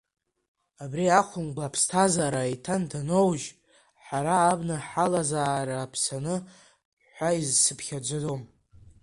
[0.83, 3.47] Абри ахәымга аԥсҭазаара иҭан даноуужь,
[4.05, 6.35] ҳара абна ҳалазаара аԥсаны
[7.13, 8.41] ҳәа исыԥхьаӡом.